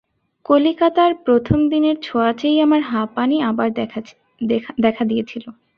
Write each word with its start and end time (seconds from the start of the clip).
কলিকাতার 0.45 1.11
প্রথম 1.25 1.59
দিনের 1.69 1.95
ছোঁয়াচেই 2.01 2.57
আমার 2.61 2.81
হাঁপানি 2.83 3.37
আবার 3.41 3.69
দেখা 4.81 5.03
দিয়েছিল। 5.05 5.45